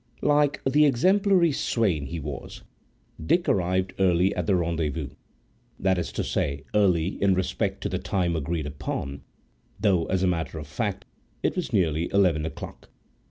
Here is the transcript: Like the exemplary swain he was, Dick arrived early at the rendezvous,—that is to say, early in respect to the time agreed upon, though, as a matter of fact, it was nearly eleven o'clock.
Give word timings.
Like 0.23 0.63
the 0.63 0.85
exemplary 0.87 1.51
swain 1.51 2.07
he 2.07 2.19
was, 2.19 2.63
Dick 3.23 3.47
arrived 3.47 3.93
early 3.99 4.33
at 4.35 4.47
the 4.47 4.55
rendezvous,—that 4.55 5.97
is 5.99 6.11
to 6.13 6.23
say, 6.23 6.63
early 6.73 7.21
in 7.21 7.35
respect 7.35 7.81
to 7.81 7.89
the 7.89 7.99
time 7.99 8.35
agreed 8.35 8.65
upon, 8.65 9.21
though, 9.79 10.05
as 10.07 10.23
a 10.23 10.27
matter 10.27 10.57
of 10.57 10.65
fact, 10.65 11.05
it 11.43 11.55
was 11.55 11.71
nearly 11.71 12.09
eleven 12.11 12.47
o'clock. 12.47 12.89